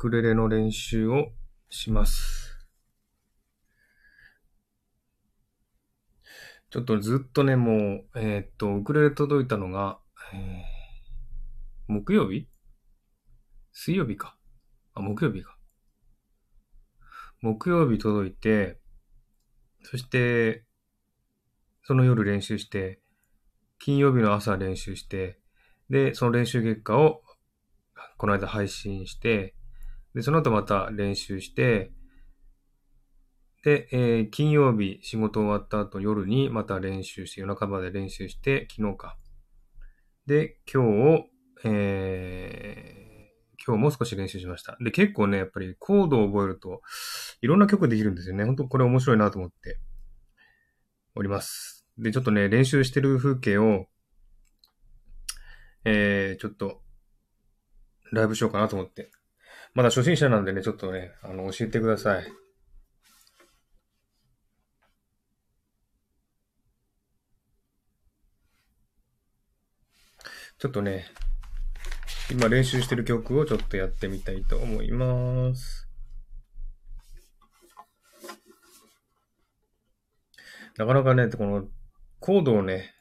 [0.00, 1.28] クレレの練習を
[1.68, 2.58] します。
[6.70, 9.98] ちょっとずっとね、もう、えーっと、ウクレレ届いたのが、
[10.32, 12.48] えー木曜日？
[13.72, 14.38] 水曜日か。
[14.94, 15.58] あ、木曜日か。
[17.42, 18.78] 木曜日届いて、
[19.82, 20.64] そして、
[21.82, 23.02] その夜練習して、
[23.78, 25.40] 金曜日の朝練習して、
[25.90, 27.22] で、その練習結果を、
[28.16, 29.54] この間配信して、
[30.14, 31.92] で、その後また練習して、
[33.62, 39.18] で、えー金曜日仕事終わった後夜にまた練習して、夜中まで練習して、昨日か。
[40.26, 41.24] で、今日を、
[41.64, 43.10] えー
[43.66, 44.78] 今日も少し練習しました。
[44.80, 46.80] で、結構ね、やっぱりコードを覚えると、
[47.42, 48.44] いろんな曲できるんですよね。
[48.44, 49.78] 本当これ面白いなと思って
[51.14, 51.86] おります。
[51.98, 53.86] で、ちょっとね、練習してる風景を、
[55.84, 56.80] えー、ちょっと、
[58.12, 59.10] ライブしようかなと思って。
[59.74, 62.24] まだ初心者なんでね、ちょっとね、あの、教えてください。
[70.58, 71.06] ちょっとね、
[72.30, 75.88] 今練習してる曲をちょっとやってみたいと思います。
[80.76, 81.64] なかなかね、この
[82.18, 82.94] コードをね、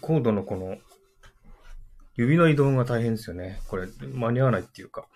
[0.00, 0.76] コードのこの
[2.20, 3.60] 指の移動が大変ですよね。
[3.66, 5.08] これ間に合わないっていうか。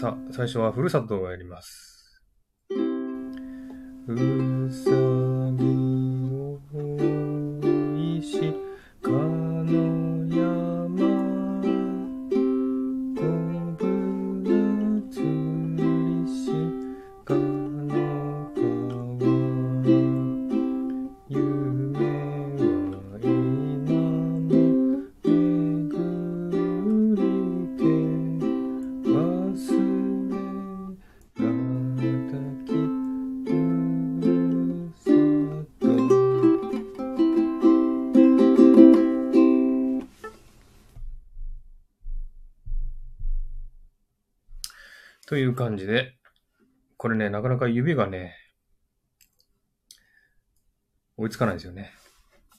[0.00, 2.22] さあ、最初はふるさとをやります。
[4.08, 5.23] うさと
[45.54, 46.16] 感じで、
[46.96, 48.34] これね、なかなか指がね、
[51.16, 51.92] 追いつかないですよね。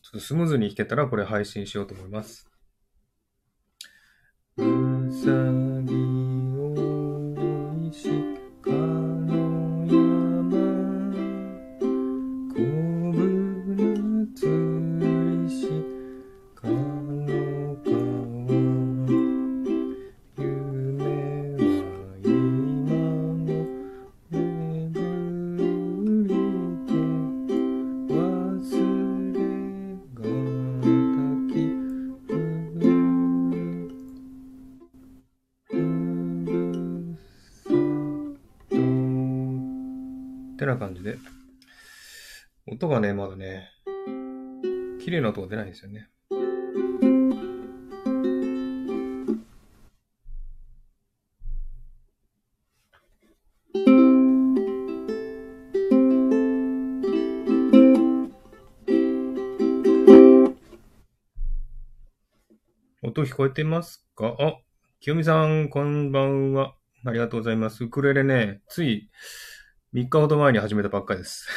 [0.01, 2.49] ちょっとスムーズに弾けたらこれ配信しようと思います。
[40.85, 41.17] 感じで
[42.67, 43.71] 音がねまだね
[45.03, 46.09] 綺麗な音が出ないんですよね
[63.01, 64.35] 音聞こえてますか？
[64.39, 64.57] あ、
[64.99, 66.75] 清美さん、こんばんは。
[67.05, 67.85] ありがとうございます。
[67.85, 69.09] ウクレレね、つい
[69.95, 71.47] 3日ほど前に始めたばっかりです。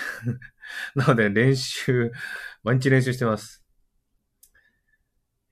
[0.94, 2.12] なので練習、
[2.62, 3.66] 毎日練習してます。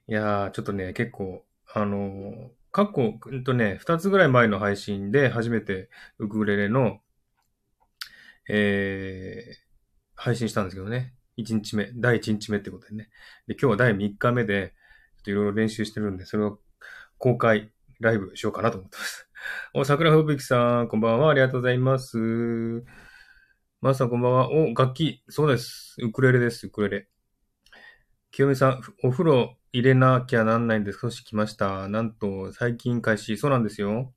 [0.06, 5.88] いやー、ちょっとね、結構、あのー過去、うんとね、2つぐらい前の配信で初めて
[6.19, 7.00] ウクレレの、
[8.50, 9.54] えー、
[10.14, 11.14] 配信したんですけどね。
[11.38, 13.08] 1日目、第1日目ってことでね。
[13.47, 14.74] で、今日は第3日目で、
[15.16, 16.60] ちょっといろいろ練習してるんで、それを
[17.16, 19.25] 公開、ライブしようかなと思ってます。
[19.74, 21.30] お、桜吹雪さん、こんばんは。
[21.30, 22.84] ありがとうございます。
[23.80, 24.50] マスさん、こんばんは。
[24.50, 25.22] お、楽器。
[25.28, 25.97] そうです。
[26.00, 27.08] ウクレレです、ウクレレ。
[28.30, 31.88] 清美さん、お風呂入れなきゃなんないんで少し来ました。
[31.88, 33.36] なんと、最近開始。
[33.36, 34.15] そうなんですよ。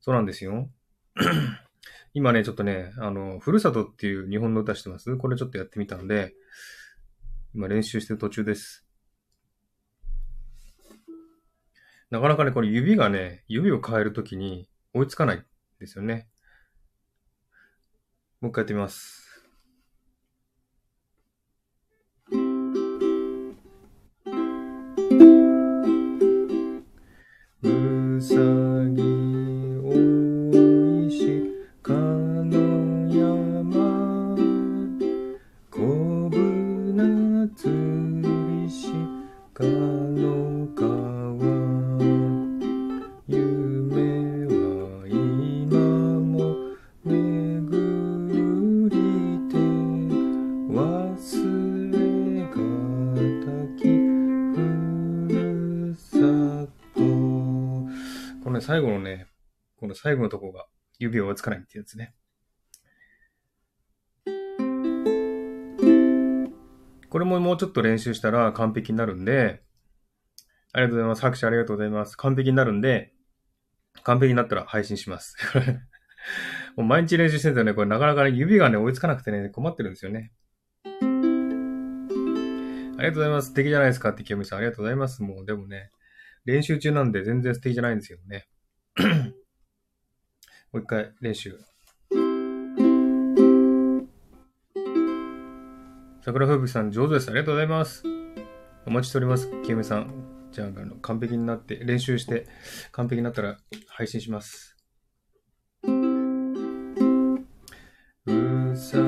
[0.00, 0.70] そうなんですよ。
[2.14, 5.16] 今ね、ちょっとね、あの、ふるさとっていう日本の歌してます？
[5.16, 6.34] これちょっとやってみたんで、
[7.54, 8.85] 今練習してる途中です。
[12.16, 15.44] なかなかね、これ指がね、指を変えるときに追いつかないん
[15.78, 16.28] ですよね。
[18.40, 19.25] もう一回やってみます。
[60.06, 60.66] 最後のとこが
[61.00, 62.14] 指を追いつかないってやつね
[67.08, 69.64] これももうちょっと練習したら完璧になるんで、
[70.72, 71.22] ありがとうございます。
[71.22, 72.14] 拍手ありがとうございます。
[72.16, 73.14] 完璧になるんで、
[74.04, 75.36] 完璧になったら配信します。
[76.76, 77.74] もう毎日練習してるんですよね。
[77.74, 80.32] これなかなかね、指がね、追いつかなくてね、困ってるんですよね。
[80.84, 83.48] ありがとうございます。
[83.48, 84.58] 素敵じゃないですかって清美さん。
[84.58, 85.20] ありがとうございます。
[85.22, 85.90] もう、でもね、
[86.44, 88.46] 練習中なんで全然素敵じゃないんですよね。
[90.72, 91.58] もう一回練習。
[96.22, 97.30] 桜吹雪さん、上手です。
[97.30, 98.02] ありがとうございます。
[98.84, 99.48] お待ちしております。
[99.62, 100.48] 清美さん。
[100.50, 102.48] じゃあ、あの完璧になって、練習して、
[102.90, 103.58] 完璧になったら
[103.88, 104.76] 配信します。
[108.26, 108.98] うさ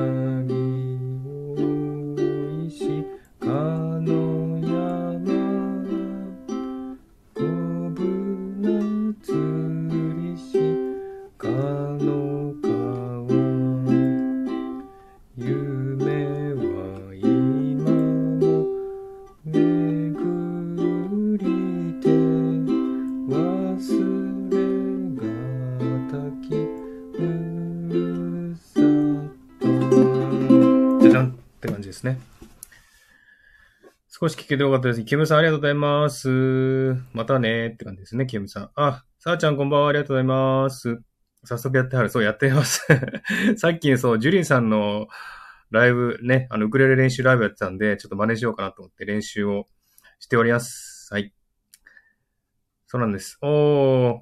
[32.09, 32.19] ね。
[34.07, 35.03] 少し聞けてよかったです。
[35.03, 36.95] キムさんありがとうございます。
[37.13, 38.71] またねって感じですね、キムさん。
[38.75, 41.01] あ、さあちゃんこんばんはありがとうございます。
[41.45, 42.09] 早速やってはる。
[42.09, 42.85] そう、やってます。
[43.57, 45.07] さっきそう、ジュリンさんの
[45.71, 49.67] ライブね、あの、ウクレレ練習ライブやってたんで、ちょっと真似しようかなと思って練習を
[50.19, 51.13] しております。
[51.13, 51.33] はい。
[52.87, 53.37] そうなんです。
[53.41, 54.19] おー。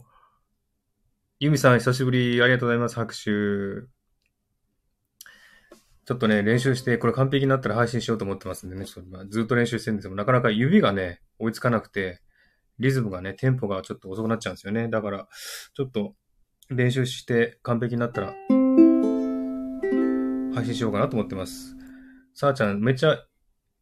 [1.39, 2.41] ユミさん、久しぶり。
[2.41, 2.95] ありがとうございます。
[2.95, 3.96] 拍手。
[6.07, 12.21] ちょっとね、練習して、これ完璧になったら配信しようと思ってますんでね、ちょっとずっと練習してるんですけど、なかなか指がね、追いつかなくて、
[12.79, 14.87] リズムがね、テンポがちょっと遅くなっちゃうんですよね。
[14.87, 15.27] だから、
[15.73, 16.15] ちょっと
[16.69, 18.33] 練習して完璧になったら、
[20.55, 21.75] 配信しようかなと思ってます。
[22.33, 23.25] さあちゃん、めっちゃ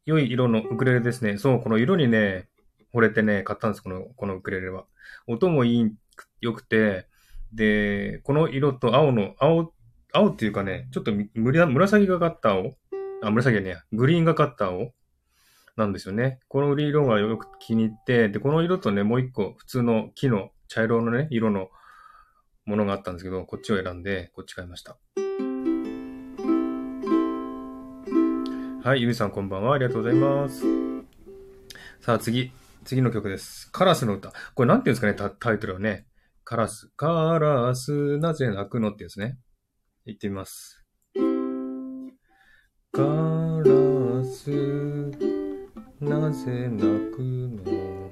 [0.06, 1.38] 良い色のウクレレですね。
[1.38, 2.50] そう、この色にね、
[2.92, 4.86] 惚れてね、買ったんです、この、このウクレレは。
[5.28, 5.94] 音もいい、
[6.42, 7.08] 良くて、
[7.54, 9.75] で、この色と青の、青、
[10.16, 12.78] 青っていうかね、ちょっと紫がかった青？
[13.22, 13.82] あ、紫ね。
[13.92, 14.94] グリーンがかった青？
[15.76, 16.40] なんですよね。
[16.48, 21.68] この色がよく気に入って、で、この色とね、もう一個、普通の木の茶色のね、色の
[22.66, 24.98] ものがあったんですけど、こっちを選んで、こっち買いました。
[28.84, 29.74] はい、ゆみさんこんばんは。
[29.74, 30.64] ありがとうございます。
[32.00, 32.54] さあ、次。
[32.86, 33.70] 次の曲です。
[33.72, 34.32] カラスの歌。
[34.54, 36.06] これなんていうんですかね、タタイトルはね。
[36.46, 36.90] カラス。
[36.96, 38.92] カラス、なぜ泣くの？
[38.92, 39.40] ってやつね。
[40.08, 40.86] 行ってみます。
[42.94, 44.52] ガラス、
[46.00, 47.20] なぜ泣く
[47.50, 48.05] の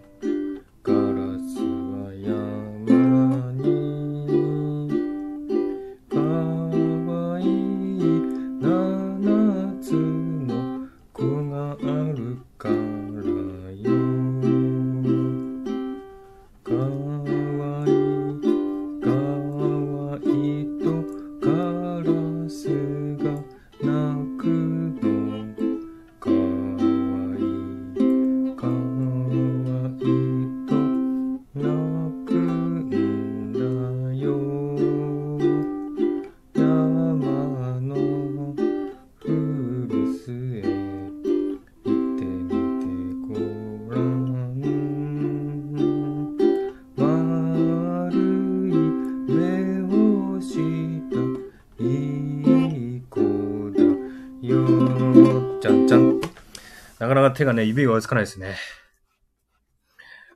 [57.34, 58.56] 手がね、指が追いつかないですね。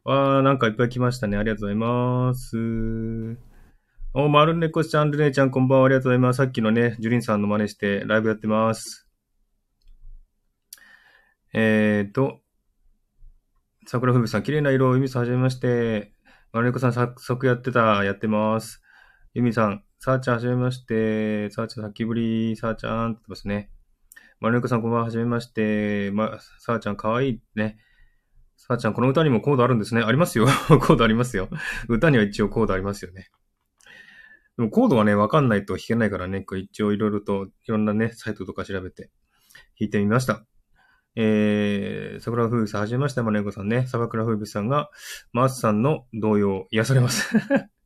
[0.04, 1.38] わー、なんかいっぱい来ましたね。
[1.38, 2.58] ありがとうございます。
[4.14, 5.86] お、まるねこちゃん、るねちゃん、こんばんは。
[5.86, 6.38] ありがとうございます。
[6.38, 9.08] さっきのね、ジュリンさんの真似してライブやってます。
[11.54, 12.40] えーと、
[13.86, 16.14] 桜吹雪さん、綺麗な色を、ゆみさん、はじめまして。
[16.54, 18.82] まるねこさん、早速やってた、やってます。
[19.34, 21.50] ゆみさん、さあちゃん、はじめまして。
[21.52, 23.70] さあちゃん、さっきぶり、さあちゃん、って言ってますね。
[24.40, 26.12] まるねこさん、こんばんは、はじめまして。
[26.12, 27.80] ま、さあちゃん、かわいいね。
[28.56, 30.02] さあちゃん、この歌にもコードあるんですね。
[30.04, 30.46] ありますよ。
[30.70, 31.50] コードありますよ。
[31.90, 33.32] 歌には一応コードありますよね。
[34.58, 39.10] でもコードはね、わかんないと弾けないからね、こ一応いろいろといろんなね、サイトとか調べて
[39.80, 40.46] 弾いてみました。
[41.16, 43.88] えー、桜風さん、はじめまして、まねこさんね。
[43.88, 44.92] 桜風さんが、
[45.34, 47.36] マースさんの動揺を、癒されます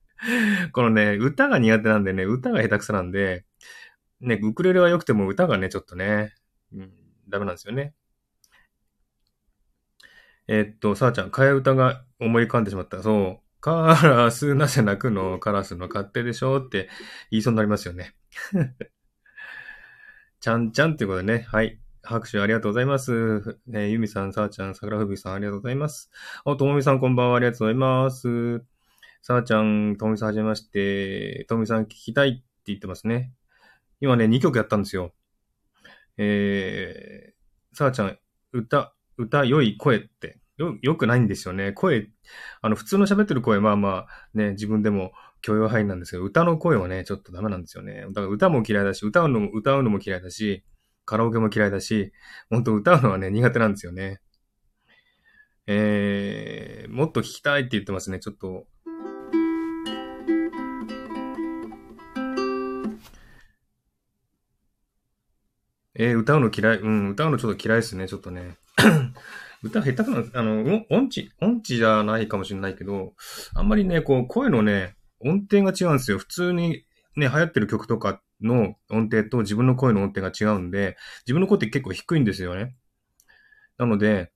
[0.73, 3.45] このね、歌が苦手なんでね、歌が下手くそなんで、
[4.19, 6.33] ね、ウクレレは良くても歌がね、ちょっとね、
[6.73, 6.91] うん、
[7.29, 7.93] ダメなんですよね。
[10.47, 13.01] え、っと、さあちゃん、替え歌が思い浮かんでしまった。
[13.01, 13.61] そう。
[13.61, 15.39] カラス、なぜ泣くの？
[15.39, 16.65] カラスの勝手でしょ？
[16.65, 16.89] って
[17.29, 18.15] 言いそうになりますよね。
[20.41, 21.45] ちゃんちゃんっていうことでね。
[21.47, 21.79] はい。
[22.03, 23.59] 拍手ありがとうございます。
[23.67, 26.09] ね、ゆみさん、さあちゃん、桜吹雪さんありがとうございます。
[26.45, 28.63] お、ともみさんこんばんはありがとうございます。
[29.21, 31.45] さあちゃん、ともみさんはじめまして。
[31.47, 33.31] ともみさん聞きたいって言ってますね。
[33.99, 35.13] 今ね、2曲やったんですよ。
[36.17, 38.17] えー、さあちゃん、
[38.51, 41.73] 歌、歌良い声ってよ、よくないんですよね。
[41.73, 42.09] 声、
[42.61, 48.05] あの、普通の喋ってる声、まあまあ、ね、自分でも許容範囲なんですけど、歌の声はね、ちょっとダメなんですよね。
[48.09, 50.63] だから歌も嫌いだし、歌うのも、歌うのも嫌いだし、
[51.05, 52.13] カラオケも嫌いだし、
[52.49, 54.21] 本当歌うのはね、苦手なんですよね。
[55.67, 58.19] えー、もっと聞きたいって言ってますね。
[58.19, 58.67] ちょっと。
[66.01, 66.77] えー、歌うの嫌い。
[66.79, 68.07] うん、歌うのちょっと嫌いですね。
[68.07, 68.57] ちょっとね。
[69.61, 73.13] 歌下手くな、あの、音痴、音痴じゃないかもしれないけど、
[73.53, 76.17] あんまりね、こう、声のね、音程が違うんですよ。
[76.17, 82.73] 普通にね、流行ってる曲とかの音程と自分の声の音程が違うんで、自分の声って結構低いんですよね。
[83.77, 84.31] なので、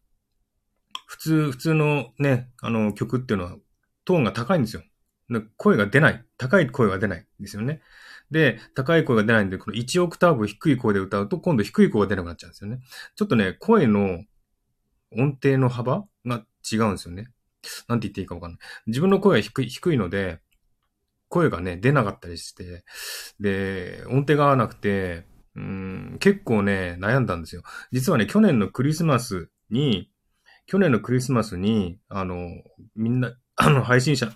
[1.07, 3.57] 普通、普通のね、あの曲っていうのは
[4.05, 4.83] トーンが高いんですよ。
[5.57, 6.23] 声が出ない。
[6.37, 7.81] 高い声が出ないんですよね。
[8.31, 12.79] で、高い声が出ないんで、この1オクターブ低い声で歌うと、今度低い声が出なくなっちゃうんですよね。
[13.15, 14.23] ちょっとね、声の
[15.11, 17.29] 音程の幅が違うんですよね。
[17.87, 18.59] なんて言っていいかわかんない。
[18.87, 20.39] 自分の声が低い、低いので、
[21.29, 22.83] 声がね、出なかったりして、
[23.39, 27.63] で、音程が合わなくて、うん、結構ね、悩んだんですよ。
[27.91, 30.11] 実はね、去年のクリスマスに、
[30.67, 32.49] 去年のクリスマスに、あの、
[32.95, 34.31] みんな、あの、配信者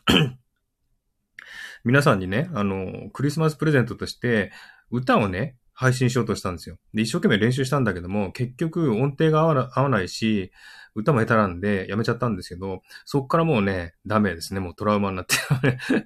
[1.83, 4.51] 皆さんにね、あの、クリスマスプレゼントとして、
[4.91, 6.77] 歌をね、配信しようとしたんですよ。
[6.93, 9.43] で、一生懸命練習したんだけども、結局音程が
[9.73, 10.51] 合わないし、
[10.93, 14.59] 歌も下手なんでやめちゃったんですけど、そっからもうね、ダメですね。
[14.59, 15.35] もうトラウマになって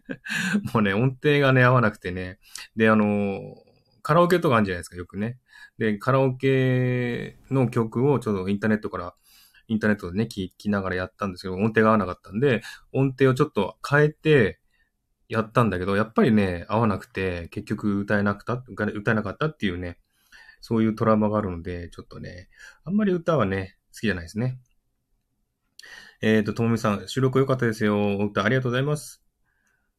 [0.73, 2.37] もうね、音程がね、合わなくてね。
[2.75, 3.39] で、あの、
[4.03, 5.39] カラオケとかあるんじゃないですか、よくね。
[5.79, 9.15] で、カラオケの曲をちょっとインターネットから、
[9.67, 12.61] インターネットでね、聞きながらやったんですけど、音程が合わなかったんで、
[12.91, 14.59] 音程をちょっと変えて、
[15.33, 19.99] やったんだけど、やっぱりね、合わなくて、結局歌えなくた、歌えなかったっていうね、
[20.61, 22.49] そういうトラウマがあるので、ちょっとね、
[22.85, 24.59] あんまり歌はね、好きじゃないですね。
[26.21, 28.15] えっ、ー、と、ともみさん、収録良かったですよ。
[28.17, 29.21] お歌ありがとうございます。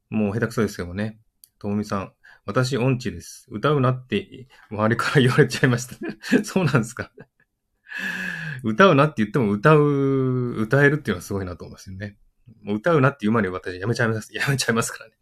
[0.09, 1.21] もう下手くそですけどね。
[1.59, 2.13] ともみさん、
[2.47, 3.47] 私、音痴です。
[3.51, 5.97] 歌うなって、周りから言われちゃいました。
[6.45, 7.11] そうなんですか。
[8.63, 12.17] 歌うなって言っても歌う、歌えるっていうのはすごいなと思いますよね。
[12.63, 15.17] もう歌うなって言うまで私やめちゃいます、やめちゃいますからね。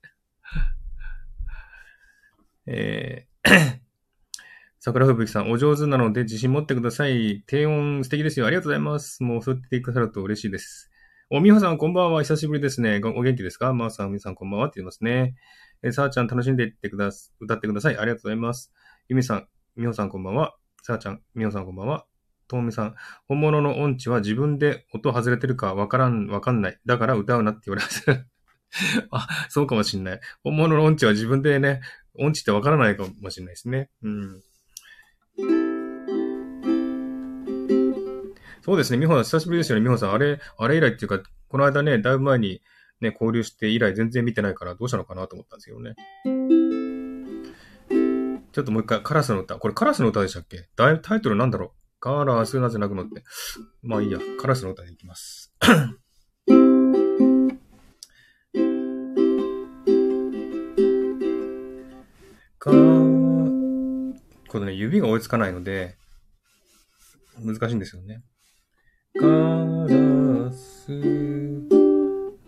[2.66, 3.80] えー、
[4.78, 7.42] 桜吹雪さん、お上手なので自信持ってください。
[7.46, 8.46] 低音素敵ですよ。
[8.46, 9.22] ありがとうございます。
[9.22, 10.90] もうそう言ってくださると嬉しいです。
[11.30, 12.22] おみほさん、こんばんは。
[12.22, 13.00] 久しぶりですね。
[13.02, 13.72] お元気ですか？
[13.72, 15.34] まー、さん、みさん、こんばんはって言いますね。
[15.82, 17.96] え、さあちゃん、楽しんでいってくだす、歌ってください。
[17.96, 18.72] ありがとうございます。
[19.08, 20.54] ゆみさん、みほさん、こんばんは。
[20.82, 22.06] さあちゃん、みほさん、こんばんは。
[22.48, 22.94] ともみさん、
[23.28, 26.78] 本物の音痴は自分で音外れてるかわからん、わかんない。
[26.84, 28.26] だから歌うなって言われます。
[29.10, 30.20] あ、そうかもしんない。
[30.42, 31.80] 本物の音痴は自分でね、
[32.18, 33.90] 音痴ってわからないかもしれないですね。
[34.02, 34.42] うん。
[38.62, 40.12] そうですね、美穂さん、久しぶりですよね、美穂さん。
[40.12, 42.62] あれ、あれ以来っていうか、この間ね、だいぶ前に
[43.00, 45.94] ね、交流して以来全然見てないからどうしたのかなと思ったんですけどね。
[48.52, 49.56] ちょっともう一回、カラスの歌。
[49.56, 50.68] これカラスの歌でしたっけ？
[50.76, 53.24] タイトルなんだろうカラスなぜ泣くのって。
[53.82, 55.52] まあいいや、カラスの歌でいきます。
[64.52, 65.96] これね、指が追いつかないので、
[67.42, 68.22] 難しいんですよね。
[69.18, 70.92] ガラス、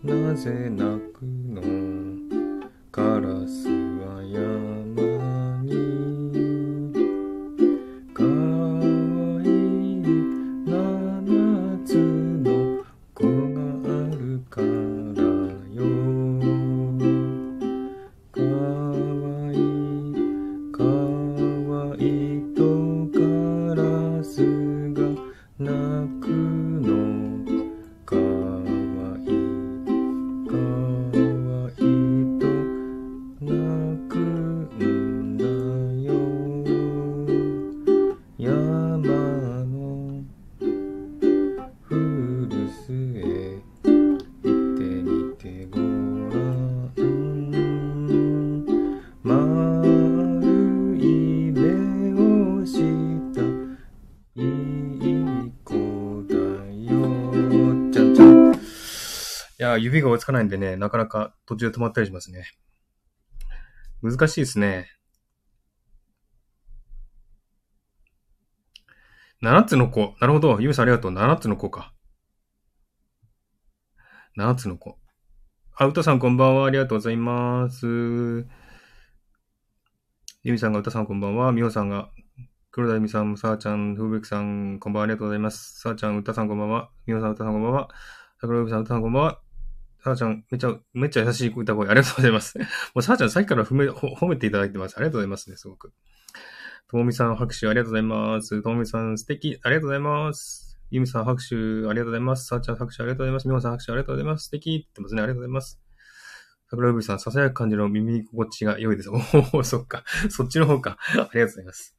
[0.03, 1.63] なぜ泣くの？
[2.91, 3.84] ガラス
[60.15, 62.45] 追いつかないんでねなかなか途中で止まったりしますね
[64.01, 64.87] 難しいですね
[69.45, 70.15] 7つの子。
[70.19, 70.57] なるほど。
[70.59, 71.11] ゆみさんありがとう。
[71.11, 71.93] 7つの子か。
[74.37, 74.97] 7つの子。
[75.75, 76.65] あ、うたさんこんばんは。
[76.65, 77.85] ありがとうございます。
[80.43, 81.51] ゆみさんがうたさんこんばんは。
[81.51, 82.09] みほさんが、
[82.71, 85.03] 黒田ゆみさん、さあちゃん、ふうべきさん、こんばんは。
[85.03, 85.79] ありがとうございます。
[85.79, 86.89] さあちゃん、うたさんこんばんは。
[87.05, 87.89] みほさん、うたさんこんばんは。
[88.41, 89.44] 桜ゆみさん、うたさんこんばんは。
[90.05, 91.89] さあちゃん、めちゃ、めっちゃ優しい歌声。
[91.89, 92.59] ありがとうございます。
[92.93, 94.97] もうさあちゃん、さっきから褒め、褒めていただいてます。
[94.97, 95.93] ありがとうございますね、すごく。
[96.87, 98.61] ともみさん拍手ありがとうございます。
[98.61, 100.79] ともみさん素敵ありがとうございます。
[100.91, 102.45] ゆみさん拍手ありがとうございます。
[102.45, 103.47] さあちゃん拍手ありがとうございます。
[103.47, 104.43] みほさん拍手ありがとうございます。
[104.43, 105.23] 素敵ってってますね。
[105.23, 105.81] ありがとうございます。
[106.69, 109.09] 桜ぶさん、ささやく感じの耳心地が良いです。
[109.09, 109.17] お
[109.57, 110.03] お、そっか。
[110.29, 110.99] そっちの方か。
[110.99, 111.95] ありがとうございます。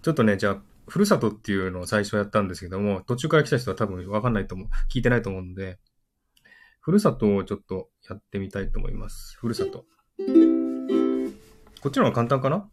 [0.00, 4.68] ちょっとね、じゃあ、ふるさとっていうのを最初やったんですけども、途中から来た人は多分わかんないと思う。
[4.92, 5.78] 聞いてないと思うんで、
[6.80, 9.36] ふるさとをちょっとやってみたいと思います。
[9.38, 9.86] ふるさと。
[11.80, 12.70] こっちの方が簡単かな？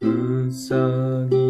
[0.00, 0.76] うさ
[1.30, 1.45] ぎ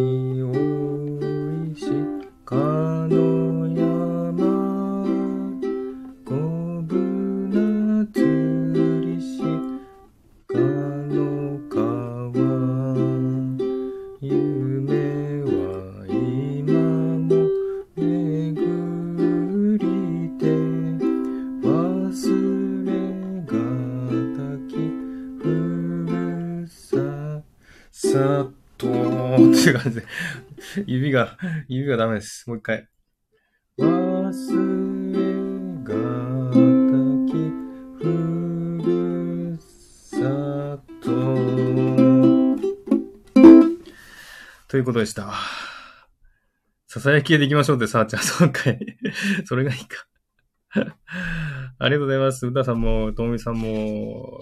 [29.66, 30.06] て感じで
[30.86, 31.36] 指が
[31.68, 32.48] 指がダメです。
[32.48, 32.88] もう一回。
[33.78, 33.86] 忘
[35.12, 35.16] れ
[35.84, 35.94] が
[36.50, 36.58] た
[37.32, 37.34] き
[37.98, 38.04] ふ
[38.84, 41.06] るさと。
[44.68, 45.32] ということでした。
[46.88, 48.78] ささやきでできましょうってさあちゃん今回。
[49.44, 50.06] それがいいか。
[51.78, 52.46] ありがとうございます。
[52.46, 54.40] うたさんも、ともみさんも、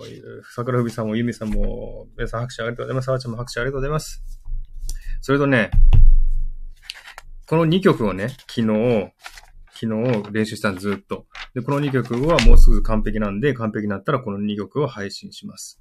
[0.54, 3.06] 桜ふびさんも、ゆみさんも、皆さん拍手ありがとうございます。
[3.06, 4.43] さわちゃんも拍手ありがとうございます。
[5.24, 5.70] それとね、
[7.46, 9.10] この2曲をね、昨日、
[9.72, 11.24] 昨日練習したんずっと。
[11.54, 15.80] で、この2曲はもうすぐ完璧なんで、完璧になったらこの2曲を配信します。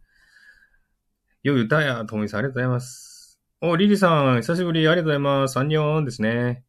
[1.44, 3.42] 良い歌や、ともみさんありがとうございます。
[3.60, 5.58] お、リリさん、久しぶり、ありがとうございます。
[5.58, 6.64] アンニョンですね。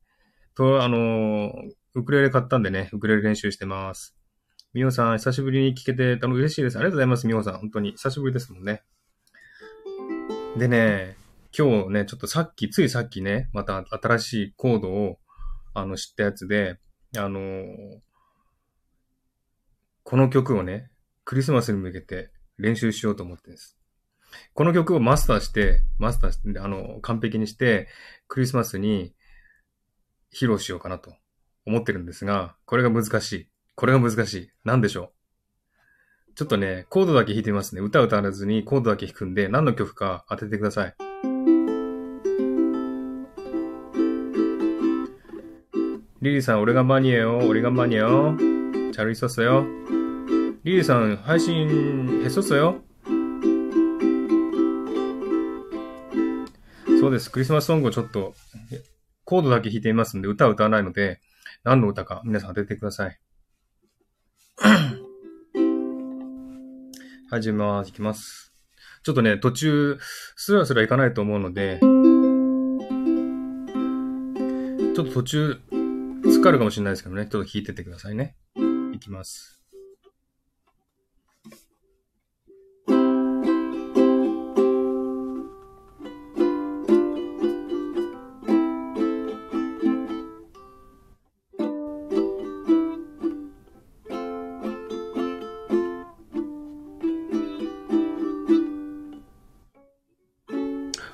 [0.56, 1.54] と、あの、
[1.94, 4.16] ウクレレ買ったんでね、ウクレレ練習してます。
[4.72, 6.76] みほさん、久しぶりに聞けて、あの、嬉しいです。
[6.78, 7.58] ありがとうございます、みほさん。
[7.58, 7.92] 本当に。
[7.92, 8.82] 久しぶりですもんね。
[10.58, 11.16] でね、
[11.56, 15.18] 今日ね、ちょっとさっき、ついさっきね、また新しいコードを、
[15.72, 16.78] あの、知ったやつで、
[17.16, 18.04] あのー
[20.06, 20.90] この曲をね、
[21.24, 23.78] クリスマスに向けて練習しようと思ってんです。
[24.52, 27.88] この曲をマスターして、マスターして、あの、完璧にして、
[28.28, 29.14] クリスマスに
[30.32, 31.14] 披露しようかなと
[31.66, 33.48] 思ってるんですが、これが難しい。
[33.74, 34.50] これが難しい。
[34.62, 35.12] なんでしょ
[36.30, 36.34] う。
[36.34, 37.80] ちょっとね、コードだけ弾いてみますね。
[37.80, 41.03] 歌歌わずにコードだけ弾くんで、何の曲か当ててください。
[46.24, 47.36] リリーさん、俺がマニエよ。
[47.46, 48.34] 俺がマニエよ。
[48.38, 49.66] チャルイソッソよ。
[50.64, 52.80] リリーさん、配信、へそっそよ。
[56.98, 57.30] そうです。
[57.30, 58.32] クリスマスソングをちょっと、
[59.26, 61.20] コードだけ弾いてみますんで、歌は歌わないので、
[61.62, 63.20] 何の歌か皆さん当ててください。
[67.28, 67.90] 始めます。
[67.90, 68.50] いきます。
[69.02, 69.98] ちょっとね、途中、
[70.36, 71.80] スラスラいかないと思うので、
[74.94, 75.60] ちょっと途中、
[76.44, 78.36] 疲かるかもしれないですけどね、ちょっと弾いてってくださいね。
[78.92, 79.62] いきます。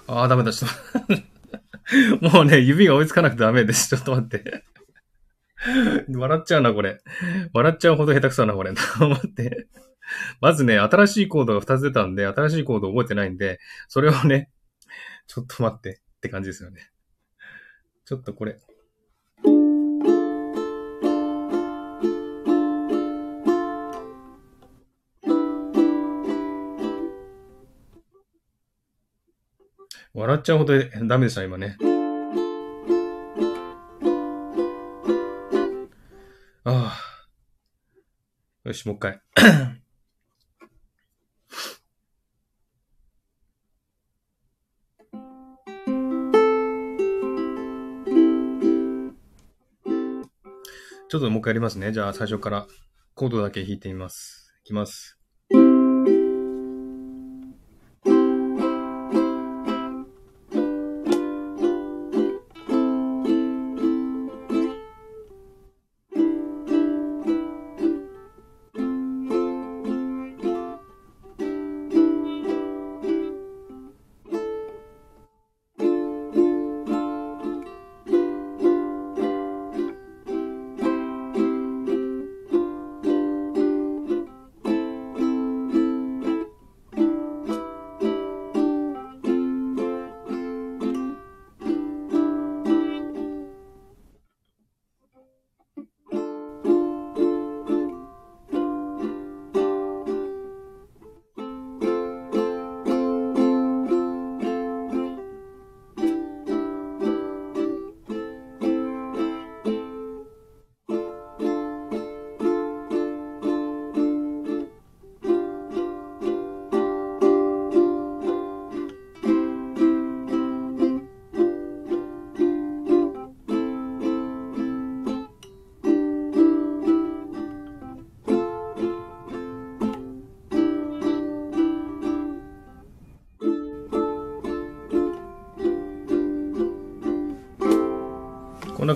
[0.08, 0.70] ああ、ダメだ、ちょっ
[2.18, 2.30] と。
[2.36, 3.90] もうね、指が追いつかなくてダメです。
[3.90, 4.64] ちょっと待って。
[6.08, 7.00] 笑っちゃうな、これ。
[7.52, 8.72] 笑っちゃうほど下手くそな、これ。
[8.72, 9.68] 待って。
[10.40, 14.50] まずね、新しいコードが2つ出たんで、新しいコード覚えてないんで、それをね、
[15.26, 16.90] ちょっと待ってって感じですよね。
[18.04, 18.58] ちょっとこれ。
[30.12, 30.74] 笑っちゃうほど
[31.06, 31.76] ダメでした、今ね。
[36.72, 36.96] あ
[38.64, 38.68] あ。
[38.68, 39.20] よし、もう一回。
[51.08, 51.90] ちょっともう一回やりますね。
[51.90, 52.68] じゃあ最初から
[53.14, 54.54] コードだけ弾いてみます。
[54.62, 55.19] いきます。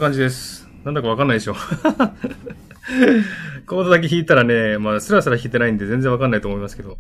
[0.05, 0.69] 感じです。
[0.85, 1.55] なんだかわかんないでしょ。
[3.67, 6.99] コードだけ弾いたらね、まあ、スラスラ弾いてないんで全然わかんないと思いますけど、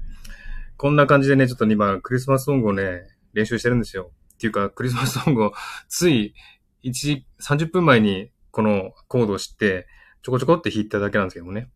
[0.79, 3.03] こんな感じでね、ちょっと今、クリスマスソングをね、
[3.35, 4.11] 練習してるんですよ。
[4.37, 5.53] っていうか、クリスマスソングを、
[5.87, 6.35] つい、
[6.83, 9.87] 1時、30分前に、このコードを知って、
[10.23, 11.69] ちょこちょこって弾いただけなんですけどもね。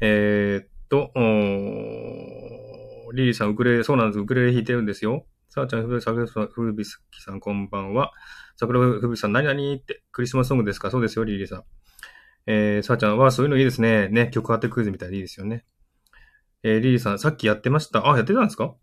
[0.00, 1.12] えー、っと、
[3.14, 4.18] リリーさん、ウクレレ、そうなんです。
[4.18, 5.24] ウクレレ弾いてるんですよ。
[5.56, 8.12] さあちゃん、ふるびすきさん、こんばんは。
[8.58, 10.90] 桜ふぶさん、何々って、クリスマスソングですか？
[10.90, 11.64] そうですよ、リリーさん。
[12.46, 14.10] えー、さあちゃんは、そういうのいいですね。
[14.10, 15.64] ね、曲当てクイズみたいでいいですよね。
[16.62, 18.06] えー、リリーさん、さっきやってました。
[18.06, 18.74] あ、やってたんですか？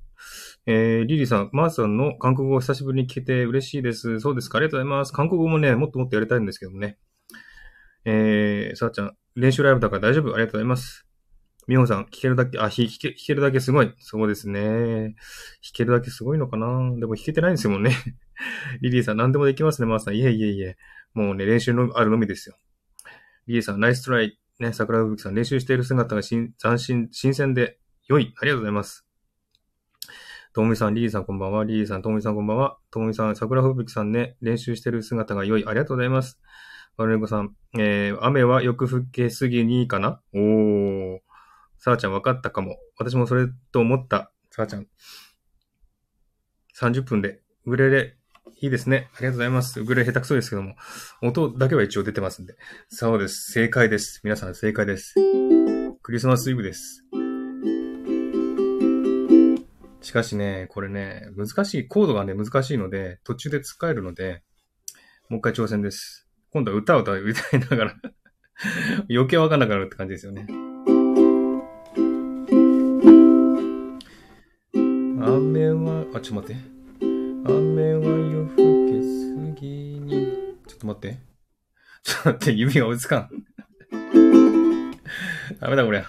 [0.66, 4.20] えー、リリーさん、マーさんの韓国語を久しぶりに聞けて嬉しいです。
[4.20, 5.14] そうですか、ありがとうございます。
[5.14, 6.98] 韓国語もね、もっともっとやりたいんですけどもね。
[8.06, 10.34] えー、さあちゃん、練習ライブだから大丈夫？
[10.34, 11.06] ありがとうございます。
[11.68, 13.94] みほさん、弾けるだけ、あ、弾け、弾けるだけすごい。
[14.00, 14.62] そうですね。
[14.62, 15.14] 弾
[15.74, 16.68] けるだけすごいのかな？
[17.00, 17.92] でも弾けてないんですよね。
[18.82, 20.16] リリーさん、何でもできますね、マーさん。
[20.16, 20.78] いえいえいえ。
[21.14, 22.56] もうね、練習のあるのみですよ。
[23.48, 24.38] リリーさん、ナイストライ。
[24.60, 28.34] ね、桜吹雪さん、練習している姿が新、斬新、新鮮で良い。
[28.38, 29.06] ありがとうございます。
[30.54, 31.64] ともみさん、リリーさんこんばんは。
[31.64, 32.78] リリーさん、ともみさんこんばんは。
[32.92, 35.66] ともみさん、桜吹雪さんね、練習している姿が良い。
[35.66, 36.40] ありがとうございます。
[36.96, 40.22] マルネコさん、えー、雨はよく降けすぎにいいかな？
[40.32, 41.20] おー。
[41.84, 42.78] さあちゃん分かったかも。
[42.98, 44.32] 私もそれと思った。
[44.52, 44.88] さあちゃん。
[46.80, 48.16] 30分で、ウクレレ、
[48.62, 49.10] いいですね。
[49.16, 49.82] ありがとうございます。
[49.82, 50.76] ウクレレ下手くそですけども、
[51.22, 52.56] 音だけは一応出てますんで。
[52.88, 53.52] そうです。
[53.52, 54.22] 正解です。
[54.24, 55.16] 皆さん正解です。
[56.02, 57.04] クリスマスイブです。
[60.00, 64.42] しかしね、これね、難しい、コードがね、難しいので、途中で使えるので、
[65.28, 66.30] もう一回挑戦です。
[66.50, 67.24] 今度は歌を歌い
[67.60, 67.96] ながら
[69.10, 70.48] 余計わかんなくなるって感じですよね。
[76.16, 76.62] あ、ちょっと待って。
[77.02, 79.68] 雨は夜更けすぎ
[80.00, 80.10] に。
[80.68, 81.18] ちょっと待って。
[82.04, 83.30] ちょっと待って、指が追いつかん。
[85.60, 86.06] ダメだ、これ。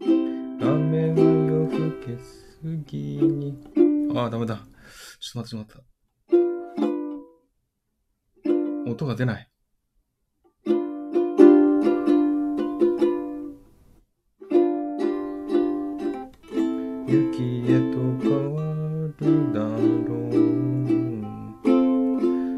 [0.00, 3.58] 雨は夜更けすぎに。
[4.14, 4.64] あ、ダメだ。
[5.18, 5.82] ちょっと待って、ちょっと待っ
[8.86, 8.90] た。
[8.92, 9.50] 音が出ない。
[17.14, 18.58] 雪へと変わ
[19.20, 19.22] る
[19.52, 21.70] だろう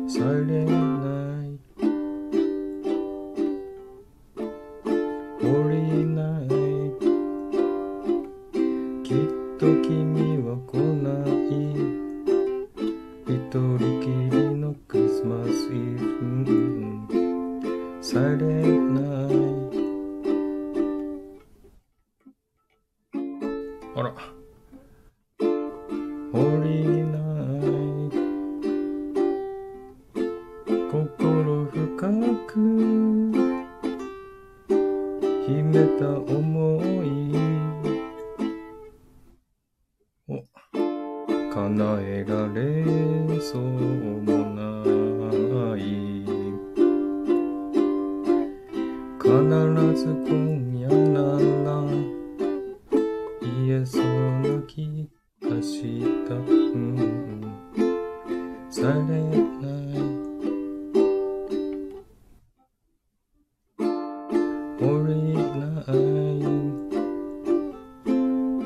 [0.09, 0.73] されな
[1.45, 1.61] い。
[5.43, 6.49] 降りない。
[9.05, 9.15] きっ
[9.59, 10.73] と君は来
[11.05, 11.37] ない。
[13.27, 16.49] 一人きりのクリスマスイブ。
[18.01, 18.86] されない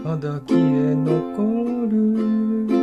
[0.03, 2.80] 肌消え残る。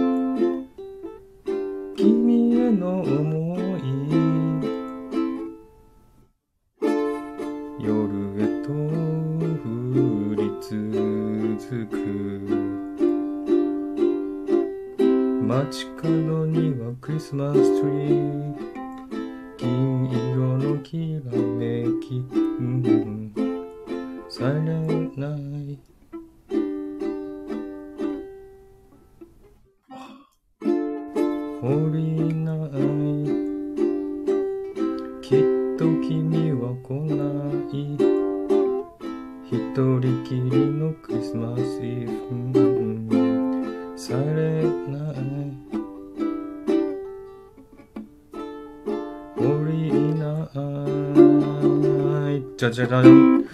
[52.88, 53.46] いじゃじゃじゃじゃん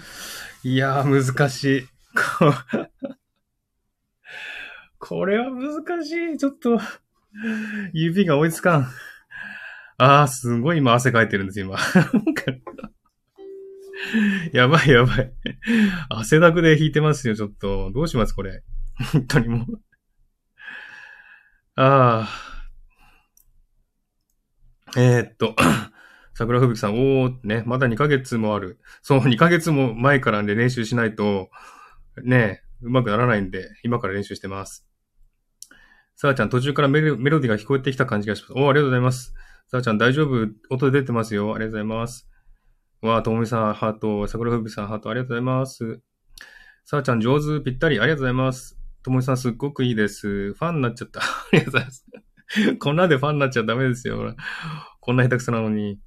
[0.62, 1.88] いやー難しい
[4.98, 6.80] これは難しいちょっと
[7.92, 8.88] 指が追いつかん
[9.96, 11.78] あー、すごい今汗かいてるんです、今。
[14.52, 15.32] やばいやばい。
[16.08, 17.92] 汗だくで引いてますよ、ちょっと。
[17.92, 18.64] どうします、これ。
[19.12, 19.80] 本当にもう。
[21.76, 22.28] ああ。
[24.96, 25.54] えー、っと。
[26.34, 28.78] 桜吹雪さん、おー、ね、まだ2ヶ月もある。
[29.02, 31.48] そう、2ヶ月も前からね、練習しないと、
[32.22, 34.86] ね、うまくならないんで、今から練習してます。
[36.16, 38.52] さあちゃん、途中からメロディが聞こえてきた感じがします。
[38.54, 39.34] おー、ありがとうございます。
[39.68, 40.48] さあちゃん、大丈夫？
[40.70, 41.54] 音出てますよ。
[41.54, 42.28] ありがとうございます。
[43.00, 44.26] わあ、ともみさん、ハート。
[44.26, 45.10] 桜吹雪さん、ハート。
[45.10, 46.00] ありがとうございます。
[46.84, 48.00] さあちゃん、上手、ぴったり。
[48.00, 48.78] ありがとうございます。
[49.02, 50.54] ともみさん、すっごくいいです。
[50.54, 51.20] ファンになっちゃった。
[51.22, 52.06] ありがとうございます。
[52.78, 54.34] こんなんでファンになっちゃダメですよ。
[55.00, 56.00] こんな下手くそなのに。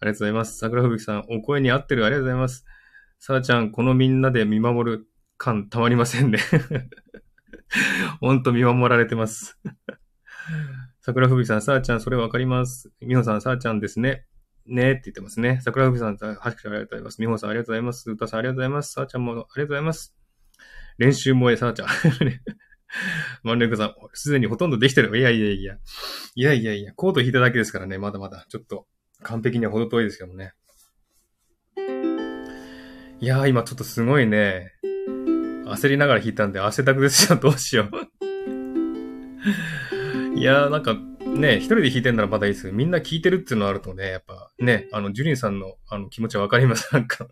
[0.00, 0.58] ありがとうございます。
[0.58, 2.04] 桜吹雪さん、お声に合ってる。
[2.04, 2.64] ありがとうございます。
[3.18, 6.38] さあちゃん、このみんなで見守る感たまりませんね。
[8.20, 9.58] ほんと見守られてます。
[11.00, 12.92] 桜吹雪さん、さあちゃん、それわかります。
[13.00, 14.26] みほさん、さあちゃんですね。
[14.66, 15.60] ねって言ってますね。
[15.62, 17.20] 桜吹雪さん、はしくありがとうございます。
[17.20, 18.10] みほさん、ありがとうございます。
[18.10, 18.92] うたさん、ありがとうございます。
[18.92, 20.16] さあちゃんも、ありがとうございます。
[20.98, 21.88] 練習萌え、さあちゃん。
[23.42, 25.16] マンレクさん、すでにほとんどできてる。
[25.16, 25.76] いやいやいや。
[26.34, 28.46] いやいやいや、コード引いただけですからね、まだまだ。
[28.48, 28.86] ちょっと、
[29.26, 30.52] 完璧には程遠いですけどもね。
[33.18, 34.72] いやー、今ちょっとすごいね、
[35.66, 37.38] 焦りながら弾いたんで汗だくですよ。
[37.38, 37.90] どうしよう。
[40.38, 46.94] いやー、なんか、ね、一人で弾いてんならまだいいですけど、みんな聞いてるっていうのあるとね、やっぱね、あの、ジュリンさんのあの気持ちはわかります。
[46.94, 47.26] なんか、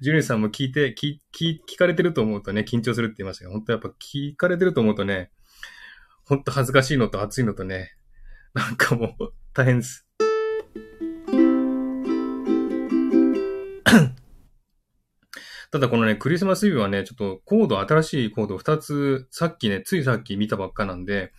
[0.00, 5.32] ジュリンさんも聞いて、聞、聞、聞かれてると思うとね、緊張するって言いましたけど、本当やっぱ聞かれてると思うとね、
[6.24, 7.96] 本当恥ずかしいのと熱いのとね、
[8.54, 10.05] なんかもう、大変です。
[15.70, 21.32] ただこのね、クリスマスイブはね、ちょっとコード、新しいコード2つ、さっきね、ついさっき見たばっかなんで、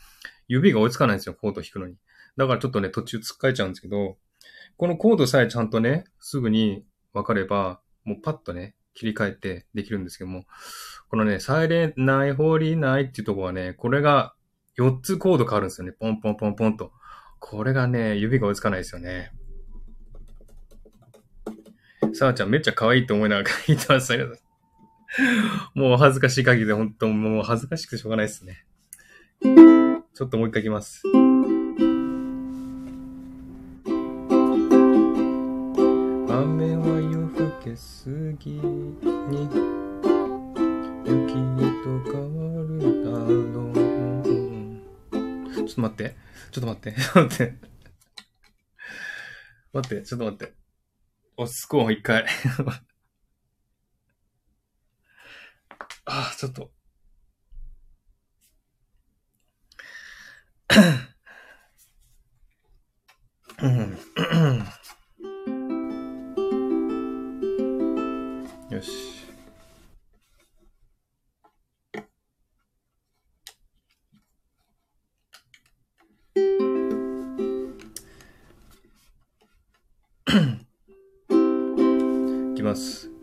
[0.47, 1.95] 指が追いつかないんですよ、コード弾くのに。
[2.38, 4.17] だからちょっとね、途中突っかえちゃうんですけど、
[4.77, 10.45] このコードさえちゃんとね、すぐに分かれば、もうパッとね、切り替えてできるんですけども、
[11.10, 14.36] このね、サイレンない、ホーリーないっていうとこはね、これが
[14.77, 15.93] 4つコード変わるんですよね。
[15.93, 16.91] ポンポンポンポンと。
[17.39, 19.31] これがね、指が追いつかないですよね。
[22.17, 24.36] さあちゃんめっちゃ可愛いと思いながら書いてましたけど。
[25.75, 28.65] もう恥ずかしい限りで本当もう恥ずかしくてしょうがないですね。
[30.15, 31.03] ちょっともう一回いきます。
[31.06, 31.13] 雨
[36.75, 39.47] は夜更けすぎに
[41.06, 43.77] 雪へと変わるだろう。
[45.53, 46.15] ちょっと待って。
[46.49, 46.95] ちょっと待って。
[46.99, 47.53] ちょっと待って。
[49.71, 50.66] 待って、ちょっと待って。
[51.38, 52.26] 落ち着こう、一回。
[56.06, 56.71] ああ、ちょっと。
[63.60, 63.97] うん
[68.69, 69.16] よし。
[82.77, 83.16] ます。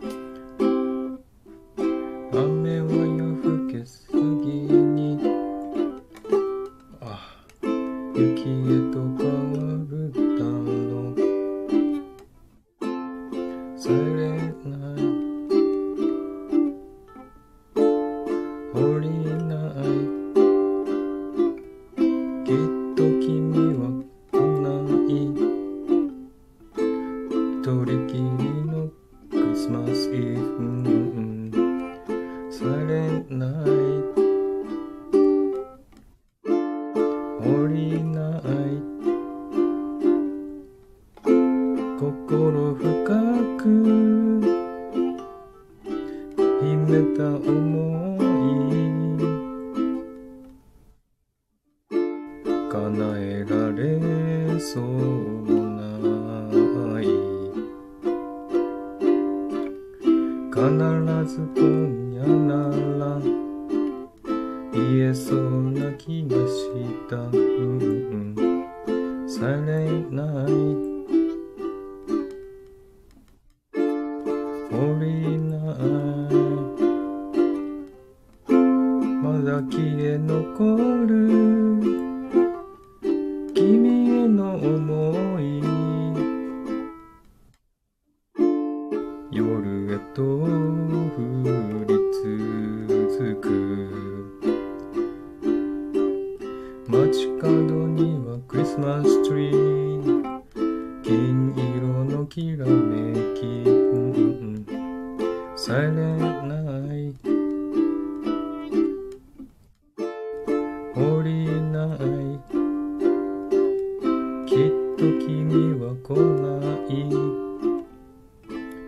[115.04, 117.04] きっと君は来ない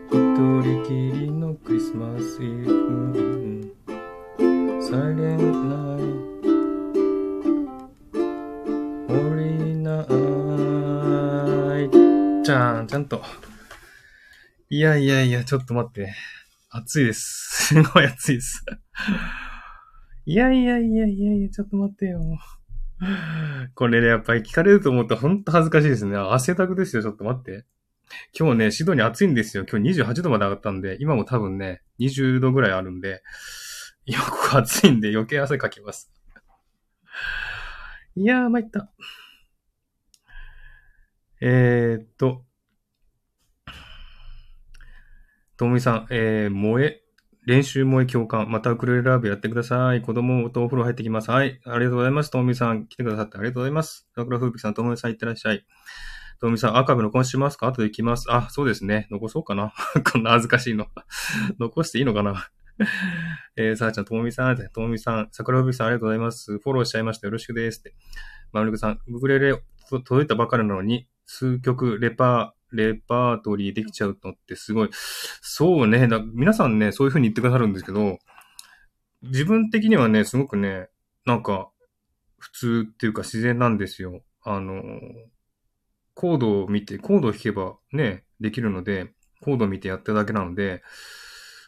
[0.09, 0.17] 一
[0.63, 3.71] 人きりのクリスマスイブ、うん
[4.39, 4.45] う
[4.79, 5.45] ん、されな
[5.99, 6.01] い
[9.09, 9.91] 降りな
[11.85, 13.21] いじゃん、ちゃんと。
[14.71, 16.15] いやいやいや、ちょっと待って。
[16.71, 17.75] 暑いです。
[17.75, 18.65] すごい暑いです。
[20.25, 22.21] いやいやいやいやいや、ちょっと待ってよ。
[23.75, 26.17] これね、やっぱり聞かれると思うと本当恥ずかしいですね。
[26.17, 27.65] 汗だくですよ、ちょっと待って。
[28.39, 29.67] 今日ね、シドニー暑いんですよ。
[29.69, 33.23] 今日28度まで上がったんで、今も多分ね、20度ぐらいあるんで、
[34.07, 36.11] 今ここ暑いんで余計汗かきます。
[38.15, 38.91] いやー、参った。
[41.41, 42.45] えー、っと、
[45.57, 47.03] ともみさん、えー、萌え、
[47.47, 50.03] 練習萌え共感、またウクレレラブやってください。
[50.03, 51.31] 子供とお風呂入ってきます。
[51.31, 51.61] はい。
[51.65, 52.31] ありがとうございます。
[52.33, 54.09] ともみさん、来てくださってありがとうございます。
[54.17, 55.65] 桜風吹さん、ともみさん、いってらっしゃい。
[56.41, 57.69] ともみさん、アーカイブ残しますか？
[57.69, 58.27] 後で行きます。
[58.33, 59.07] あ、そうですね。
[59.13, 59.73] 残そうかな。
[60.13, 60.89] こんな恥ずかしいの。
[61.61, 62.49] 残していいのかな？
[63.57, 66.59] えー、さあちゃん、ともみさん、ともみさん、桜吹さん、ありがとうございます。
[66.59, 67.29] フォローしちゃいました。
[67.29, 67.79] よろしくです。
[67.79, 67.95] って。
[68.53, 69.55] まるくさん、ウクレレ
[69.89, 74.91] 届いたばかりなのに、数曲レパー、レパートリーできちゃうのってすごい。
[74.93, 76.07] そうね。
[76.07, 78.19] だ皆さんね、そういう風に言ってくださるんですけど、
[79.23, 80.89] 自分的にはね、すごくね、
[81.25, 81.71] なんか、
[82.39, 84.23] 普通っていうか自然なんですよ。
[84.43, 84.85] あの、
[86.15, 89.13] コードを見て、コードを弾けばね、できるので、
[89.43, 90.83] コードを見てやってるだけなので、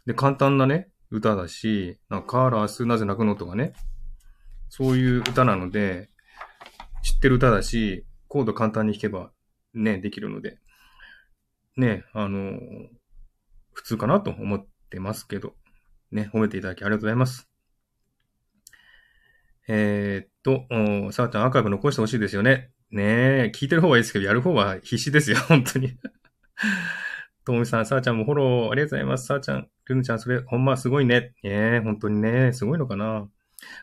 [0.06, 3.72] で、簡単なね、歌だし、なんかカーラースなぜ泣くのとかね、
[4.68, 6.10] そういう歌なので、
[7.02, 9.30] 知ってる歌だし、コード簡単に弾けば
[9.74, 10.58] ね、できるので、
[11.78, 12.58] ね、あの、
[13.72, 15.54] 普通かなと思ってますけど、
[16.10, 17.48] ね、褒めていただきありがとうございます。
[19.68, 22.70] えー、っと、さあちゃんアーカイブ残してほしいですよね。
[22.90, 25.98] ねえ、聞いてる方はいいですけど、やる方は必死ですよ、 本当に。
[27.44, 29.26] ともみさん、さあちゃんもフォローありがとうございます。
[29.26, 31.34] さあちゃん、ルヌちゃん、それ、ほんますごいね。
[31.42, 33.28] ねえ、本当にね、すごいのかな。